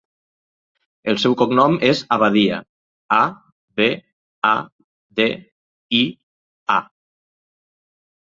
[1.11, 2.57] El seu cognom és Abadia:
[3.19, 3.19] a,
[3.81, 3.89] be,
[4.53, 4.55] a,
[5.21, 5.27] de,
[5.99, 6.01] i,
[6.77, 6.79] a.